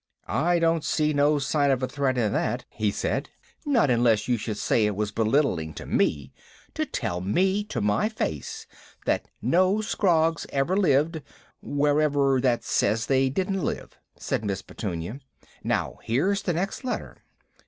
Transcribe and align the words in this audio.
"I 0.27 0.57
don't 0.57 0.83
see 0.83 1.13
no 1.13 1.37
sign 1.37 1.69
of 1.69 1.83
a 1.83 1.87
threat 1.87 2.17
in 2.17 2.33
that," 2.33 2.65
he 2.71 2.89
said. 2.89 3.29
"Not 3.67 3.91
unless 3.91 4.27
you 4.27 4.35
should 4.35 4.57
say 4.57 4.87
it 4.87 4.95
was 4.95 5.11
belittling 5.11 5.75
me 5.85 6.33
to 6.73 6.87
tell 6.87 7.21
me 7.21 7.63
to 7.65 7.81
my 7.81 8.09
face 8.09 8.65
that 9.05 9.27
no 9.43 9.79
Scroggs 9.81 10.47
ever 10.49 10.75
lived 10.75 11.21
wherever 11.61 12.41
that 12.41 12.63
says 12.63 13.05
they 13.05 13.29
didn't 13.29 13.63
live," 13.63 13.95
said 14.15 14.43
Miss 14.43 14.63
Petunia. 14.63 15.19
"Now, 15.63 15.99
here's 16.01 16.41
the 16.41 16.53
next 16.53 16.83
letter." 16.83 17.17